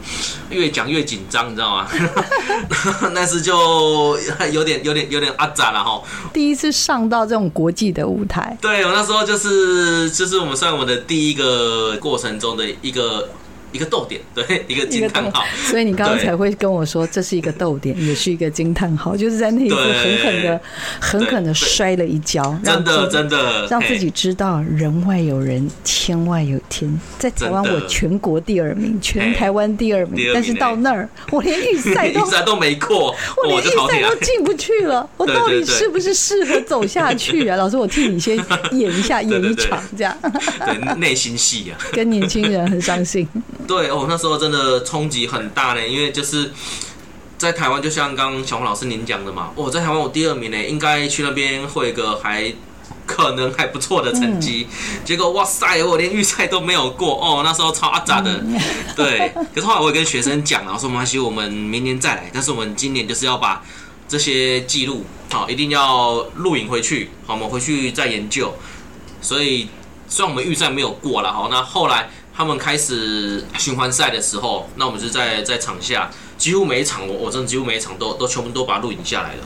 [0.50, 1.88] 越讲越紧张，你知道吗？
[3.12, 4.18] 那是就
[4.52, 6.02] 有点有点有点阿杂了哈。
[6.32, 13.28] 第一次上到这种国际的舞台，对，我那时候就是就是我们算我们的第一个过程中的一个。
[13.72, 15.44] 一个逗点，对， 一个惊叹号。
[15.66, 20.60] 所以你刚刚才会跟我说，这是一个逗点，也是一个惊叹号，就是在那一刻狠狠的、
[21.00, 26.88] 狠狠的摔了一跤，真的真的让自己知道人外有人，天外有天。
[27.18, 33.14] 在台湾，我全国第二名，全台湾第二名，但是到那儿，我连预赛都 预赛都没过，
[33.46, 35.08] 我连预赛都进不去了。
[35.16, 37.56] 我到底是不是适合走下去啊？
[37.56, 38.36] 老师，我替你先
[38.72, 40.16] 演一下，演一场这样。
[40.64, 43.28] 对，内心戏啊，跟年轻人很伤心。
[43.66, 46.52] 对哦，那时候真的冲击很大呢，因为就是
[47.36, 52.52] 在台湾，就像刚刚小黄老师您讲的嘛，我、哦、在台湾我第二名呢，应该去那边会个还
[53.06, 58.58] 可能还不错的成绩，嗯、结果哇塞，我连预赛都没有过哦，那时候超阿杂的，嗯、
[58.96, 59.32] 对。
[59.54, 63.62] 可是后来我也跟学生讲了，我说没关系，我们明年再来，但是我们今年就是要把
[64.08, 68.54] 这些记录好，一定要录影回去，好，我们回去再研究。
[69.20, 69.68] 所以
[70.08, 72.08] 虽然我们预赛没有过了，好，那后来。
[72.38, 79.42] 他们开始循环赛的时候，那我们就在在场下，几乎每一场我我真的几乎每一场都都全部都把它录影下来了。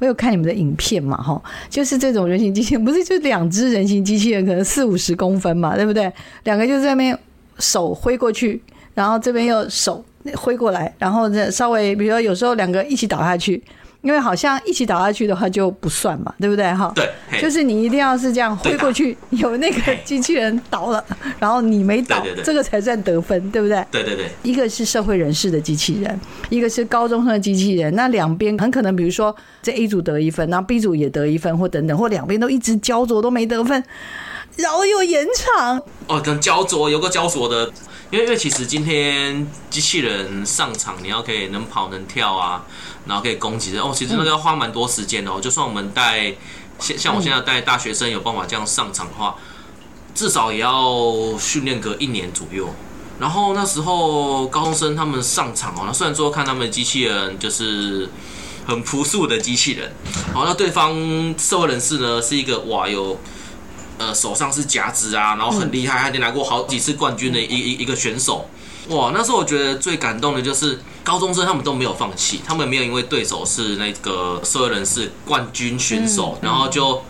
[0.00, 6.12] 我有看你们的影片嘛，哈，就是这种人形机器人，不是就两只人形机器人，可能四五十公分嘛，对不对？
[6.42, 7.16] 两个就在那边
[7.60, 8.60] 手挥过去，
[8.94, 10.04] 然后这边又手
[10.34, 13.62] 挥过来，然后再稍微，比如说有时候两个一起倒下去。
[14.00, 16.92] 因为好像一起倒下去的话就不算嘛，对不对哈？
[16.94, 21.04] 对，就是你一定要是这样挥过去，有那个机器人倒了，
[21.40, 23.84] 然后你没倒，这个才算得分，对不对？
[23.90, 24.30] 对对对。
[24.42, 33.82] 一个是社会人士的机器人，一个是高中生的机器人，那两边很可能，比如说这 A 组得一分，然后 B 组也得一分，或等等，或两边都一直焦灼都没得分，
[34.56, 35.82] 然后又延长。
[36.06, 37.70] 哦，等焦灼有个焦灼的，
[38.10, 42.64] 因为因为其实今天机器人上场，你要可以能跑能跳啊。
[43.08, 45.40] 然后可以攻击的哦，其实那个要花蛮多时间的哦。
[45.40, 46.34] 就算我们带，
[46.78, 49.34] 像像我现在带大学生有办法这样上场的话，
[50.14, 52.68] 至少也要训练个一年左右。
[53.18, 58.08] 然后那时候高中生他们上场哦，那虽然说看他们的机器人就是
[58.66, 59.90] 很朴素的机器人，
[60.32, 60.94] 好，那对方
[61.38, 63.18] 社会人士呢是一个哇有
[63.96, 68.48] 呃手上是夹子啊，然后很厉害，还得拿过好几次冠军的一一一个选手。
[68.88, 77.02] 哇，那时候我觉得最感动的就是高中生，他们都没有放弃，他们没有因为对手是那个社会人士冠军选手，然后就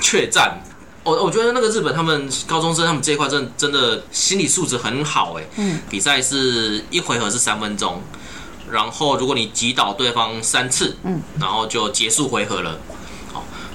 [0.00, 0.62] 怯战。
[1.02, 5.44] 我我觉得那个日本他们高中生他们这一块真的真的心理素质很好哎。
[5.56, 5.80] 嗯。
[5.90, 8.00] 比赛是一回合是三分钟，
[8.70, 12.78] 然后如果你击倒对方三次，嗯，然后就结束回合了。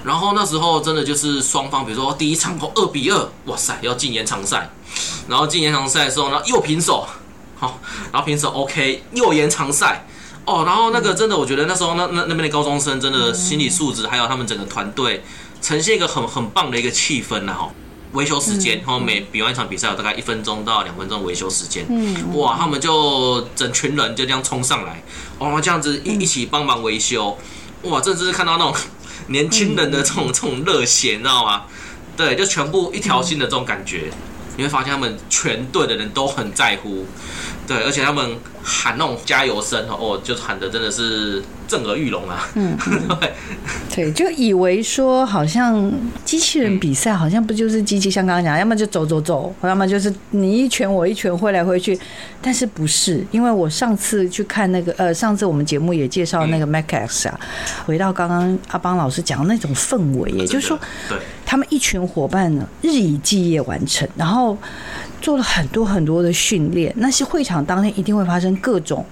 [0.04, 4.70] 好，然后那时候真的就是双方，比如说第一场后二比二，哇塞，要进延长赛。
[5.28, 7.08] 然后进延长赛的时候呢，又平手，
[7.56, 7.80] 好，
[8.12, 10.08] 然后平手 OK，又延长赛，
[10.44, 15.24] 哦，然后那个真的，我觉得那时候那那那边的高中生真的心理素质，还有他们整个团队，
[15.62, 17.72] 呈现一个很很棒的一个气氛呐，哈，
[18.14, 25.04] 维修时间，然后每比完一场比赛有大概一分钟到两分钟维修时间，嗯，哇，他们就整群人就这样冲上来，
[25.38, 27.38] 哦，这样子一一起帮忙维修，
[27.84, 28.74] 哇，真的是看到那种
[29.30, 31.64] 年轻人的这种这种热血，你知道吗？
[32.18, 34.12] 对，就全部一条心的这种感觉。
[34.58, 37.06] 你会发现他们全队的人都很在乎，
[37.70, 42.50] 对，而且他们喊那种加油声哦，就喊的真的是震耳欲聋啊。
[42.56, 42.76] 嗯，
[43.22, 43.34] 对，
[43.96, 45.92] 对，就以为说好像
[46.26, 51.98] 机器人比赛好像不就是机器，像刚刚讲，要么就走走走，要么就是你一拳我一拳挥来挥去，
[52.42, 53.24] 但是不是？
[53.30, 57.40] 因为我上次去看那个呃，上次我们节目也介绍那个 Max 啊，
[57.86, 61.20] 回到刚刚阿邦老师讲的那种氛围，也就是说，对。
[61.46, 64.56] 他们一群伙伴呢，日以继夜完成，然后
[65.22, 66.94] 做了很多很多的训练。
[66.98, 69.06] 那些会场当天一定会发生各种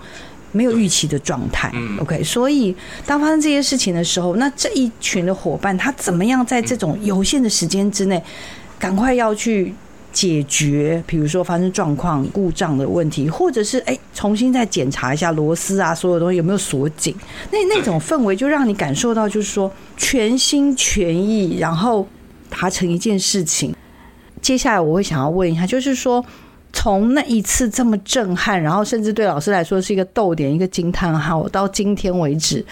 [0.51, 1.71] 没有预期的状态。
[1.99, 8.21] OK，所以当发生这些事情的时候，那这一群的伙伴他怎么样在这种有限的时间之内，
[8.79, 9.73] 赶快要去
[10.11, 17.15] 解决，比如说发生状况、故障的问题，或者是哎重新再检查一下螺丝啊，所有东西有没有锁紧？
[17.51, 22.07] 那那种氛围就让你感受到，就是说全心全意，然后。
[22.49, 23.75] 达成一件事情，
[24.41, 26.23] 接下来我会想要问一下，就是说，
[26.73, 32.65] 从那一次这么震撼，然后甚至对老师来说是一个逗点、一个惊叹号，到今天为止，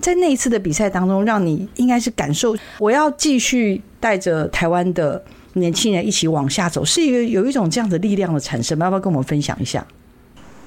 [0.00, 5.22] 在那一次的比赛当中，让你应该是感受，我要继续带着台湾的
[5.54, 9.84] 年轻人一起往下走，是一个有一种这样的力量的产生，要不要跟我们分享一下？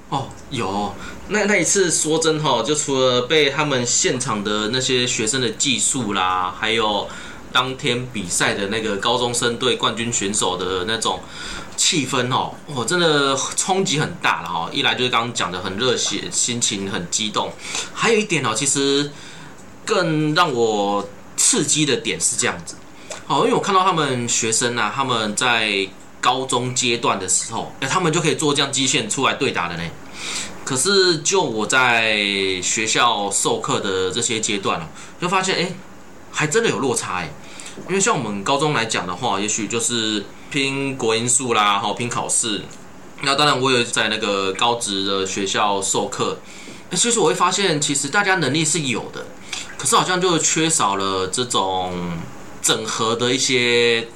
[0.09, 0.93] 哦，有
[1.29, 7.07] 那那一次说真哈，就除了被他们现场的那些学生的技术啦，还有
[7.53, 11.21] 当天比赛的那个高中生队冠军选手的那种
[11.77, 14.69] 气氛哦，我真的冲击很大了哈。
[14.73, 17.53] 一来就是刚刚讲的很热血，心情很激动，
[17.93, 19.11] 还有一点哦，其实
[19.85, 22.75] 更让我刺激的点是这样子，
[23.27, 25.87] 好，因为我看到他们学生啊，他们在
[26.19, 29.83] 高中阶段的时候，哎，他们就可以做这样机械出来对打的呢。
[30.63, 32.15] 可是，就我在
[32.61, 34.83] 学校授课的这些阶段哦
[35.19, 35.73] 就发现，哎，
[36.31, 37.29] 还真的有落差哎。
[37.87, 42.61] 因为像我们高中来讲的话，也许就是拼国英数啦，好拼考试。
[43.21, 46.37] 那当然，我也在那个高职的学校授课，
[46.93, 49.25] 所以说我会发现，其实大家能力是有的，
[49.77, 52.17] 可是好像就缺少了这种
[52.61, 54.07] 整合的一些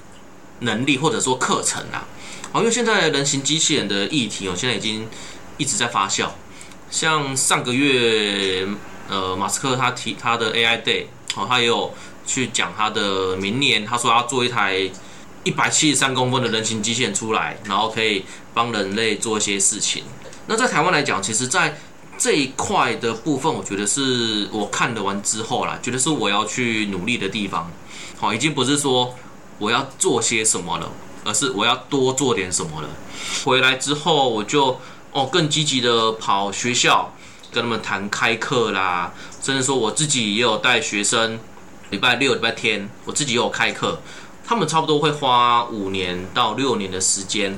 [0.60, 2.08] 能力，或者说课程啊。
[2.52, 5.08] 好，因为现在人形机器人的议题，我现在已经。
[5.60, 6.28] 一直在发酵，
[6.92, 8.68] 像上个月，
[9.10, 11.92] 呃，马斯克他提他的 AI Day，哦，他也有
[12.28, 14.78] 去讲他的明年，他说要做一台
[15.44, 20.04] 一百七十三公分的人形机器人出来，然后可以帮人类做一些事情。
[20.46, 21.80] 那在台湾来讲，其实，在
[22.20, 27.72] 这一块的部分，我觉得是我看得完之后啦，觉得是我要去努力的地方。
[28.20, 29.16] 好，已经不是说
[29.58, 30.92] 我要做些什么了，
[31.24, 32.90] 而是我要多做点什么了。
[33.44, 34.80] 回来之后，我就。
[35.14, 37.12] 哦，更积极的跑学校，
[37.52, 39.12] 跟他们谈开课啦，
[39.42, 41.40] 甚至说我自己也有带学生，
[41.90, 44.02] 礼拜六、礼拜天，我自己有开课，
[44.46, 47.58] 他们差不多会花五年到六年的时间，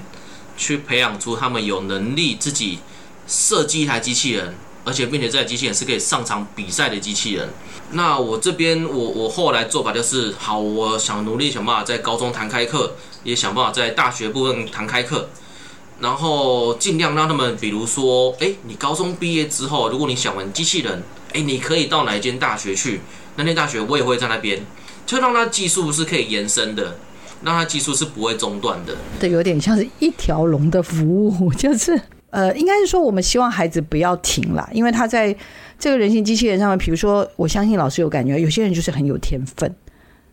[0.56, 2.78] 去培养出他们有能力自己
[3.28, 7.50] 设计一台机器人，而且并且这台机器人是可以上场比赛的机器人。
[7.94, 15.30] 那我这边，我我后来做法就是，好，我想努力想办法在高中谈开课，也想办法在大学部分谈开课。
[16.00, 23.02] 然后尽量让他们，比如说，哎，你高中毕业之后，如果你想玩机器人，哎，你可以到哪一间大学去？
[23.36, 24.60] 南京大学我也会在那边，
[25.06, 26.96] 就让他技术是可以延伸的，
[27.44, 28.96] 让他技术是不会中断的。
[29.20, 32.00] 对，有点像是一条龙的服务， 就是
[32.32, 35.36] 呃，应该是说我们希望孩子不要停啦，因为他在
[35.80, 39.74] 这个人形机器人上面，比如说，我相信老师有感觉，有些人就是很有天分，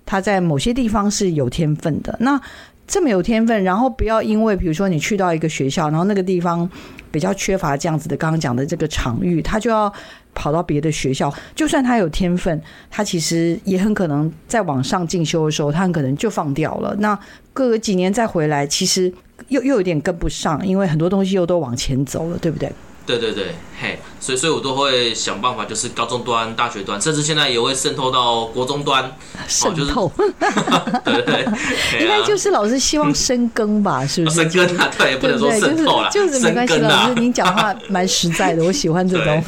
[0.05, 2.15] 他在某些地方是有天分的。
[2.21, 2.41] 那
[2.87, 6.69] 这么有天分，然后不要因为比如说你去到一个学校，然后那个地方
[7.11, 9.93] 比较缺乏这样子的刚刚讲的这个场域，他就要
[10.35, 11.33] 跑到别的学校。
[11.55, 16.95] 就算他有天分，他其实也很可能在往上进修的时候，他很可能就放掉了。
[17.01, 17.19] 那
[17.53, 19.13] 隔个几年再回来，其实
[19.49, 22.71] 又又有点跟不上，因为很多东西又都往前走了，对不对？
[23.07, 29.11] 对对对，嘿，所以所以我都会想办法，就是高中端、大学端，甚至现在也会渗透到国中端，
[29.47, 30.11] 渗透，
[31.05, 31.47] 对对对，
[32.03, 34.37] 应该就是老师希望深耕吧，是不是？
[34.51, 39.45] 深耕啊，对，不能说渗透了，就是就是没关系，老师您讲话蛮实在的，我喜欢这种，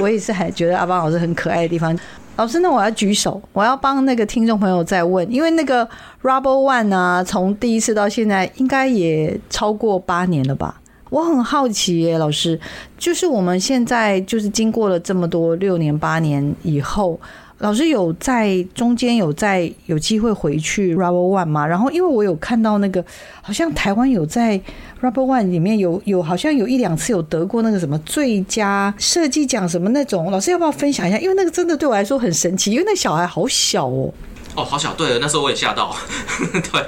[0.00, 1.96] 我也是还觉得阿邦老师很可爱的地方。
[2.36, 5.86] 老师，那我要举手，我要帮那个听众朋友再问，因为那个
[6.22, 10.79] Rubber ONE 啊，从第一次到现在，应该也超过八年了吧？
[11.10, 12.58] 我很好奇耶，老师，
[12.96, 17.20] 就是我们现在就是经过了这么多六年八年以后，
[17.58, 21.66] 老师有在中间有在有机会回去 Rubber ONE 吗？
[21.66, 23.04] 然后因为我有看到那个，
[23.42, 24.56] 好像台湾有在
[25.02, 31.18] Rubber ONE 里面有有好像有一两次有得过那个什么最佳设计奖什么那种，老师要不要分享一下？
[31.18, 34.14] 因为那个真的对我来说很神奇，因为那小孩好小哦。
[34.54, 35.94] 哦，好小，对，那时候我也吓到，
[36.72, 36.84] 对，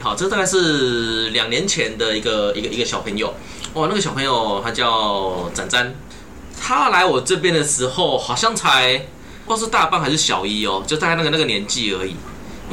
[0.00, 3.34] 好，这大概是两年前的一个一个一个小朋友。
[3.74, 5.94] 哦，那个小朋友他叫展展，
[6.60, 8.96] 他来我这边的时候好像才
[9.44, 12.14] 不知道是大班还是小一哦，就大概那个那个年纪而已。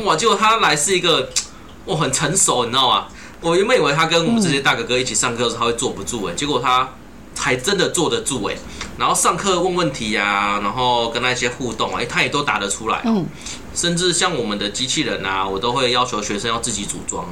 [0.03, 1.27] 哇，结果他来是一个
[1.85, 3.07] 哇很成熟，你知道吗？
[3.41, 6.87] 我原本以为他跟我们这些大哥哥一起上课的时候他会坐不住诶，结果他
[7.35, 8.55] 还真的坐得住诶。
[8.99, 13.01] 然后上课问问题呀、啊，然后跟他一些互动诶，他也都答得出来。
[13.05, 13.25] 嗯，
[13.73, 17.25] 甚至像我们的机器人啊，我都会要求学生要自己组装。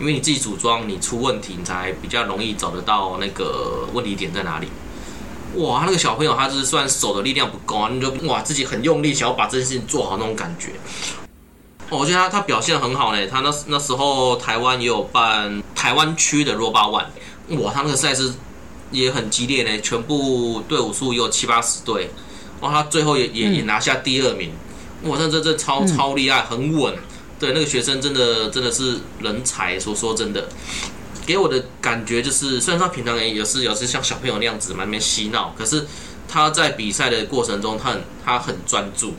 [0.00, 4.68] 因为你自己组装，你出问题，你才比较容易找得到那个问题点在哪里。
[5.56, 10.72] 哇，那个小朋友他就是算手的力量不够啊，你就哇自己很用力，想要把这件事情做好那种感觉。
[11.90, 18.34] 哦我觉得他他表现很好呢，他那那时候台湾也有办台湾区的 ROBO ONE，哇，他那个赛事
[18.90, 22.10] 也很激烈呢，全部队伍数也有七八十队，
[22.60, 24.50] 哇，他最后也也也拿下第二名，
[25.04, 26.96] 哇，这这这超超厉害，很稳。
[27.44, 29.78] 对，那个学生真的真的是人才。
[29.78, 30.48] 说说真的，
[31.26, 35.84] 给我的感觉就是，虽然他平常也是有时像小朋友那样子，蛮没嬉闹，可是
[36.26, 39.12] 他在比赛的过程中，他很他很专注，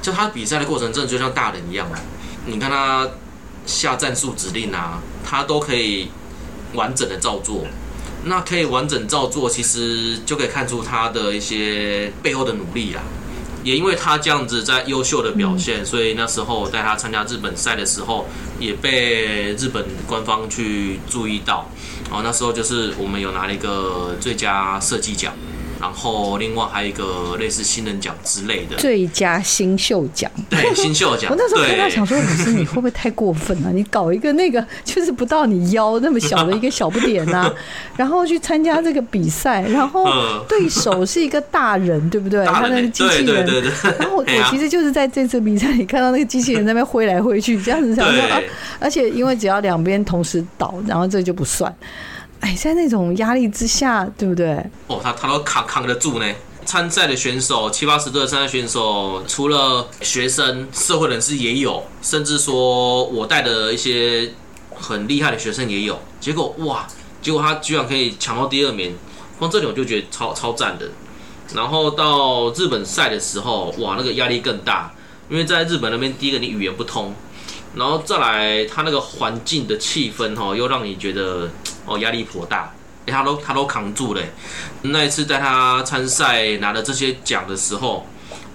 [0.00, 2.00] 就他比赛的过程真的就像大人一样啊！
[2.46, 3.06] 你看他
[3.66, 6.08] 下战术指令啊，他都可以
[6.72, 7.66] 完整的照做。
[8.24, 13.02] 那可以完整照做，其实就可以看出他的一些背后的努力啦。
[13.64, 18.26] 也因为他这样子在优秀的表现，嗯、所以那时候带他参加日本赛的时候，
[18.60, 21.68] 也被日本官方去注意到。
[22.08, 25.34] 然后那时候就是我们有拿了一个最佳设计奖。
[25.84, 31.28] 然后另外还有一个类似新人奖之类的最佳新秀奖，对新秀奖。
[31.30, 33.70] 我那时候看到想说，老师你会不会太过分了？
[33.70, 37.52] 你搞一个那个 就是不到你腰那么小的一个小不点呐，
[37.98, 40.06] 然后去参加这个比赛，然后
[40.48, 42.46] 对手是一个大人，对不对？
[42.46, 43.44] 他那个机器人。
[43.44, 43.70] 对对对。
[43.98, 48.40] 然后我其实就是在这次比赛里看到那个机器人在那边挥来挥去，这样子想说啊，
[48.80, 51.70] 而且因为只要两边同时倒，然后这就不算。
[52.44, 54.54] 哎，在那种压力之下，对不对？
[54.86, 56.34] 哦，他他都扛扛得住呢。
[56.66, 64.30] 参赛的选手七八十岁的参赛选手，除了学生、社会人士也有，甚至说我带的一些
[64.74, 65.98] 很厉害的学生也有。
[66.20, 66.86] 结果哇，
[67.22, 68.94] 结果他居然可以抢到第二名，
[69.38, 70.86] 光这点我就觉得超超赞的。
[71.54, 74.92] 然后到日本赛的时候，哇，那个压力更大，
[75.30, 77.14] 因为在日本那边，第一个你语言不通，
[77.74, 81.48] 然后再来他那个环境的气氛哈，又让你觉得。
[81.86, 82.72] 哦，压力颇大，
[83.06, 84.22] 欸、他都他都扛住了。
[84.82, 88.06] 那一次在他参赛拿了这些奖的时候，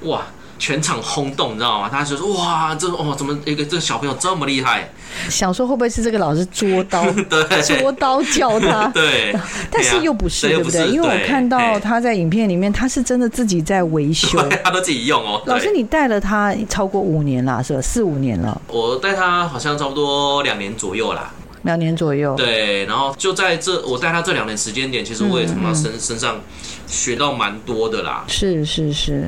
[0.02, 0.24] 哇，
[0.58, 1.90] 全场轰动，你知道吗？
[1.92, 4.90] 他就说：“哇，这哦，怎么一个这个小朋友这么厉害？”
[5.30, 8.88] 想说会不会是这个老师捉刀， 对，捉刀教他？
[8.94, 9.36] 对，
[9.72, 10.88] 但是又不是，对不对？
[10.90, 15.42] 因为我看到他在影片里面，他是真的自己在维修，他都自己用哦。
[15.46, 17.82] 老师，你带了他超过五年了，是吧？
[17.82, 18.62] 四五年了。
[18.68, 21.32] 我带他好像差不多两年左右啦。
[21.64, 26.40] 两年左右，对，然后就在这我带他这两年时间点，其实我也从他身身上
[26.88, 28.24] 学到蛮多的啦。
[28.28, 29.28] 是是是，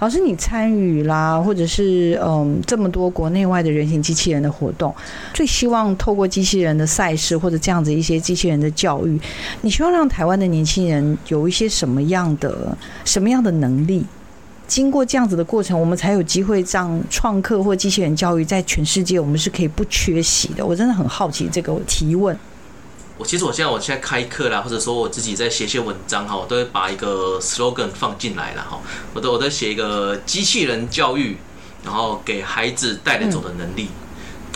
[0.00, 4.94] 老师你参与啦，或者是嗯这么多国内外的人形机器人的活动，
[5.34, 9.20] 最希望透过机器人的赛事或者这样子一些机器人的教育，
[9.60, 14.04] 你希望让台湾的年轻人有一些什么样的什么样的能力？
[14.66, 20.64] 经过这样子的过程，我们才有机会让创客或机器人教育在全世界，我们是可以不缺席的。
[20.64, 22.36] 我真的很好奇这个提问。
[23.16, 28.80] 我其实我现在我现在开课啦，或者说我自己在写些文章哈，我都会把一个 slogan 放进来了哈。
[29.12, 31.36] 我都我都写一个机器人教育，
[31.84, 33.88] 然后给孩子带得走的能力。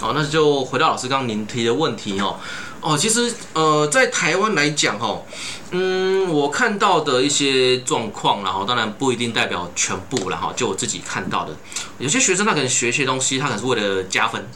[0.01, 2.37] 好，那就回到老师刚刚您提的问题哦。
[2.81, 5.21] 哦，其实呃，在台湾来讲哈，
[5.73, 11.57] 嗯，我看到的一些状况，然后当然不一定代表全部，然后就我自己看到的，
[11.99, 14.49] 有些学生他可能学一些东西，他可能是为了加分，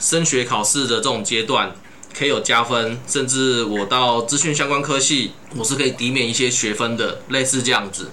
[0.00, 1.72] 升学考试的这种阶段
[2.12, 8.10] 可以有加分，甚至我到资讯相关科系，我是可以抵免一些学分的，类似这样子。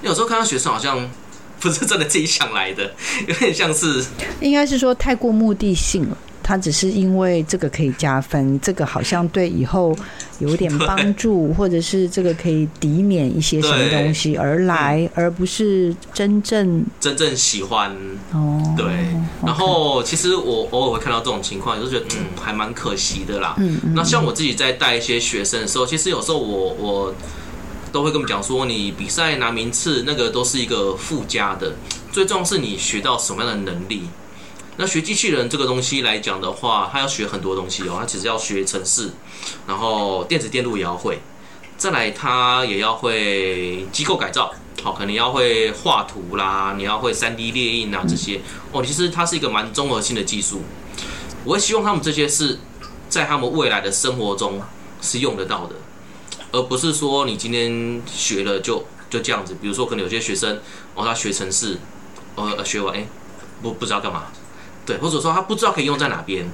[0.00, 1.10] 有时候看到学生好像
[1.60, 2.94] 不是真的自己想来的，
[3.28, 4.02] 有点像是，
[4.40, 6.16] 应该是说太过目的性了。
[6.42, 9.96] 他只是因为这个可以加分，这个好像对以后
[10.40, 17.94] 有点帮助，或者是这个可以抵免一些什么东西而来，而不是真正真正喜欢
[18.32, 18.74] 哦。
[18.76, 18.86] 对，
[19.44, 23.54] 然后其实我偶尔会看到这种情况，就觉得嗯，还蛮可惜的啦。
[23.58, 27.14] 嗯，那像我自己在带一些学生的时候，其实有时候我我
[27.92, 31.74] 都会跟他们讲说，你比赛拿名次那个都是一个附加的，
[32.10, 34.02] 最重要是你学到什么样的能力。
[34.82, 37.98] 那学机器人这个东西来讲的话，他要学很多东西哦。
[38.00, 39.10] 他其实要学程式，
[39.64, 41.20] 然后电子电路也要会，
[41.78, 44.52] 再来他也要会机构改造，
[44.82, 48.40] 好，可能要会画图啦，你要会 3D 列印啊这些
[48.72, 48.82] 哦。
[48.84, 50.62] 其实它是一个蛮综合性的技术。
[51.44, 52.58] 我会希望他们这些是
[53.08, 54.60] 在他们未来的生活中
[55.00, 55.76] 是用得到的，
[56.50, 59.56] 而不是说你今天学了就就这样子。
[59.62, 60.58] 比如说，可能有些学生
[60.96, 61.78] 哦，他学程式，
[62.34, 63.06] 呃，学完哎，
[63.62, 64.24] 不不知道干嘛。
[64.84, 66.50] 对，或者说他不知道可以用在哪边。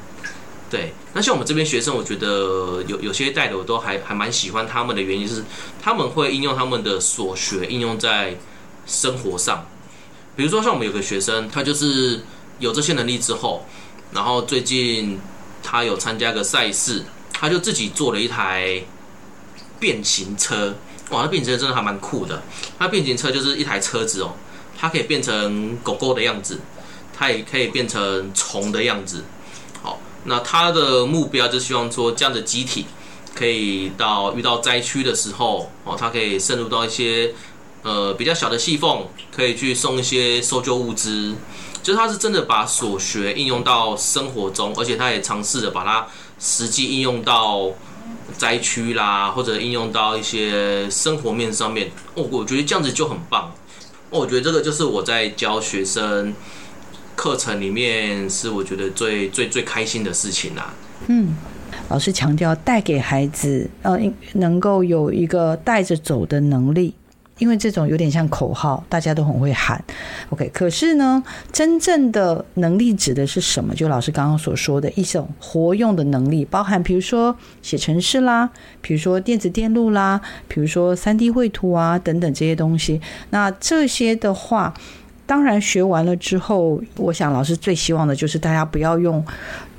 [0.71, 5.43] 对，那像我们这边学生，我觉得有有些带的我都还还蛮喜欢他们的原因是，
[5.83, 8.37] 他们会应用他们的所学应用在
[8.87, 9.67] 生活上。
[10.37, 12.21] 比如说像我们有个学生，他就是
[12.59, 13.65] 有这些能力之后，
[14.13, 15.19] 然后最近
[15.63, 17.03] 他有参加个赛事，
[17.33, 18.83] 他就自己做了一台
[19.81, 20.75] 变形车。
[21.09, 22.43] 哇，那变形车真的还蛮酷的。
[22.79, 24.35] 那变形车就是一台车子哦，
[24.79, 26.61] 它可以变成狗狗的样子。
[27.19, 29.25] 它也可以变成虫的样子，
[29.83, 32.87] 好，那它的目标就希望说，这样的机体
[33.35, 37.35] 可以到遇到灾区的时候，哦，它可以渗入到一些
[37.83, 41.35] 呃比较小的细缝，可以去送一些搜救物资。
[41.83, 46.07] 就是它是真的把所学应用到生活中，而且它也尝试着把它
[46.39, 47.71] 实际应用到
[48.37, 53.53] 灾区啦，或者应用到一些生活面上面，哦，我觉得这样子就很棒。
[54.11, 56.35] 我觉得这个就是我在教学生
[57.19, 60.73] 课程里面是我觉得最最最开心的事情啦。
[61.09, 61.35] 嗯，
[61.89, 63.99] 老师强调带给孩子呃，
[64.35, 66.95] 能够有一个带着走的能力。
[67.39, 69.81] 因为这种有点像口号，大家都很会喊
[70.31, 70.51] ，OK。
[70.53, 73.73] 可是呢，真正的能力指的是什么？
[73.77, 78.51] 就老师刚刚所说的一种活用的能力，包含比如说写程式啦，
[78.81, 83.01] 比如说电子电路啦，比如说 3D 绘图啊等等这些东西。
[83.31, 84.75] 那这些的话，
[85.29, 89.25] 当然学完了之后，我想老师最希望的就是大家不要用。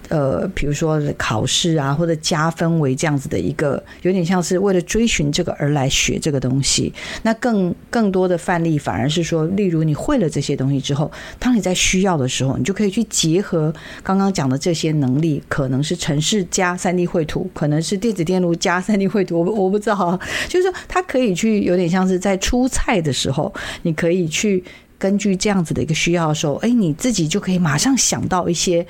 [0.09, 6.91] 呃，比如说考试啊，或者加分为这样子的一个，有点像是为了追寻这个而来学这个东西。
[7.21, 13.71] 那更更多的范例反而是说，例如你会了这些东西之后，当你在需要的时候，你就可以去结合
[14.01, 20.19] 刚刚讲的这些能力，可能是城市加三 D 绘图，可能是电子电路加三 D 绘图，我我不知道，
[20.49, 24.63] 就是说它可以去有点像是在出菜的时候，你可以去
[24.99, 28.85] 根据这样子的一个需要的时候，哎，你自己就可以马上想到一些。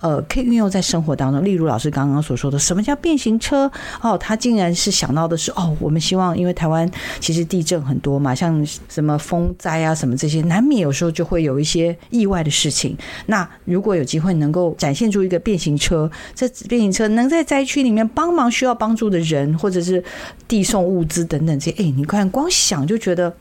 [0.00, 3.70] 呃，可以运用在生活当中，例如老师刚刚所说的，什么叫变形车？
[4.02, 6.90] 哦，他竟然是想到的是，哦，我们希望，因为台湾
[7.20, 12.94] 其实地震很多嘛，像什么风灾啊，什么这些，难免有时候就会有一些意外的事情。
[13.26, 20.04] 那如果有机会能够展现出一个变形车，这变形车能在灾区里面帮忙需要帮助的人，或者是
[20.46, 23.34] 递送物资等等这些，哎，你看光想就觉得，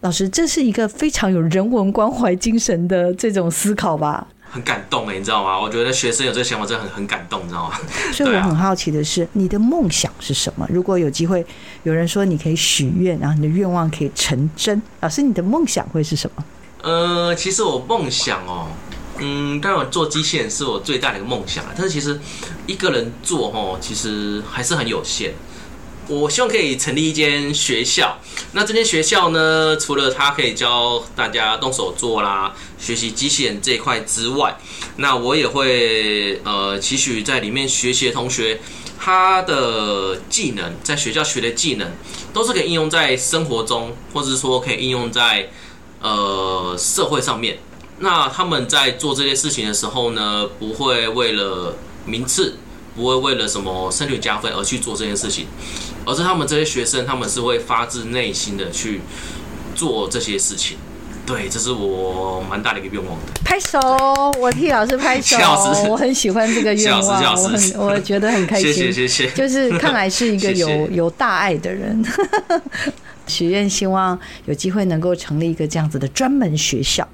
[0.00, 4.26] 老师这是一个非常有人文关怀精神的这种思考吧。
[4.48, 5.60] 很感动哎，你知道吗？
[5.60, 7.76] 我觉得学生有这个想法真的很很感动，你知道吗？
[8.14, 10.66] 所以我很好奇的是，你的梦想是什么？
[10.70, 11.44] 如果有机会，
[11.82, 16.44] 有人说你可以许愿，然后你的愿望可以成真，老师，你的梦想会是什么？
[16.82, 18.68] 呃，其实我梦想哦，
[19.18, 21.72] 嗯，当然我做机器人是我最大的一个梦想啊。
[21.76, 22.18] 但是其实
[22.66, 25.34] 一个人做哦，其实还是很有限。
[26.08, 28.18] 我希望可以成立一间学校。
[28.52, 34.56] 那这间学校呢，除了它可以教大家动手做啦，学习机器人这一块之外，
[34.96, 38.60] 那我也会呃期许在里面学习的同学，
[38.98, 41.90] 他的技能在学校学的技能，
[42.32, 45.50] 都是可以应用在生活中，或者是说可以应用在
[46.00, 47.58] 呃社会上面。
[47.98, 52.58] 那他们在做这些事情的时候呢，不会为了名次，
[52.96, 55.46] 不会为了什么升学加分而去做这件事情。
[56.06, 59.00] 而是他们这些学生，他们是会发自内心的去
[59.74, 60.76] 做这些事情，
[61.26, 63.32] 对，这是我蛮大的一个愿望的。
[63.44, 63.80] 拍手，
[64.38, 65.36] 我替老师拍手。
[65.90, 68.70] 我很喜欢这个愿望，我很我觉得很开心。
[68.72, 69.30] 谢谢谢谢。
[69.32, 72.04] 就是看来是一个 有有大爱的人。
[73.26, 77.04] 许愿希望有机会能够成立一个这样子的专门学校，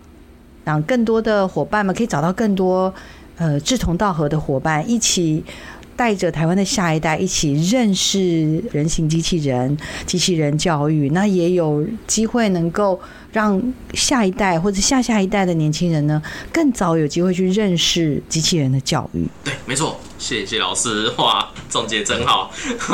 [0.64, 2.92] 让更多的伙伴们可以找到更多
[3.36, 5.44] 呃志同道合的伙伴一起。
[5.96, 9.76] 带着台湾的下一代一起认识人形机器人、
[10.06, 13.62] 机器人教育，那也有机会能够让
[13.94, 16.20] 下一代或者下下一代的年轻人呢，
[16.52, 19.26] 更早有机会去认识机器人的教育。
[19.44, 22.50] 对，没错，谢谢老师，哇，总结真好。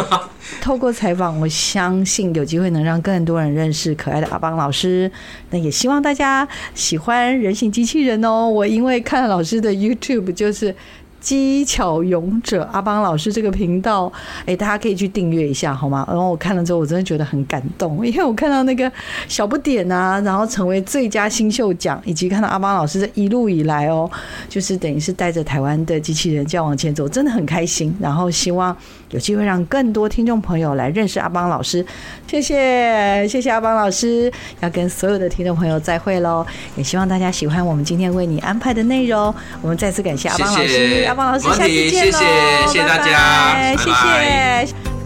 [0.60, 5.10] 透过采访，我相信有机会能让更多人认识可爱的阿邦老师。
[5.50, 8.48] 那也希望大家喜欢人形机器人哦。
[8.48, 10.74] 我因为看了老师的 YouTube，就是。
[11.20, 14.12] 机巧勇者阿邦老师这个频道，
[14.46, 16.04] 哎，大家可以去订阅一下，好吗？
[16.08, 18.90] 然后我看了之后，我真的觉得很感动，因为我看到那个
[19.28, 24.10] 小不点啊，然后成为最佳新秀奖，以及看到阿邦老师这一路以来哦，
[24.48, 27.94] 就是等于是带着台湾的机器人这样往前走，真的很开心。
[28.00, 28.76] 然后希望
[29.10, 31.84] 有机会让更多听众朋友来认识阿邦老师。
[32.26, 34.30] 谢谢，谢谢阿邦老师，
[34.60, 36.46] 要跟所有的听众朋友再会喽。
[36.76, 39.34] 也希望大家喜欢我们今天为你安排的内容。
[39.62, 40.68] 我们再次感谢阿邦老师。
[40.68, 41.04] 谢谢。
[41.06, 42.12] 阿邦老师，下次见喽！
[42.12, 44.97] 谢谢，谢谢大家，拜拜，谢谢。